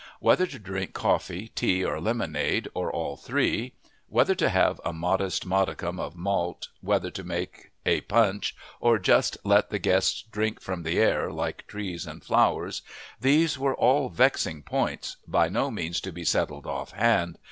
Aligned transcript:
Whether 0.19 0.47
to 0.47 0.57
drink 0.57 0.93
coffee, 0.93 1.49
tea, 1.49 1.85
or 1.85 2.01
lemonade, 2.01 2.67
or 2.73 2.91
all 2.91 3.15
three; 3.15 3.73
whether 4.09 4.33
to 4.33 4.49
have 4.49 4.81
a 4.83 4.91
modest 4.91 5.45
modicum 5.45 5.99
of 5.99 6.15
malt, 6.15 6.69
whether 6.81 7.11
to 7.11 7.23
make 7.23 7.69
a 7.85 8.01
punch 8.01 8.55
or 8.79 8.97
just 8.97 9.37
let 9.43 9.69
the 9.69 9.77
guests 9.77 10.23
drink 10.23 10.59
from 10.59 10.81
the 10.81 10.97
air, 10.97 11.31
like 11.31 11.67
trees 11.67 12.07
and 12.07 12.23
flowers 12.23 12.81
these 13.19 13.59
were 13.59 13.75
all 13.75 14.09
vexing 14.09 14.63
points, 14.63 15.17
by 15.27 15.49
no 15.49 15.69
means 15.69 16.01
to 16.01 16.11
be 16.11 16.23
settled 16.25 16.65
offhand. 16.65 17.37